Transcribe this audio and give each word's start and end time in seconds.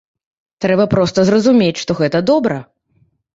Трэба 0.63 0.85
проста 0.93 1.25
зразумець, 1.31 1.81
што 1.83 1.91
гэта 2.01 2.23
добра. 2.31 2.57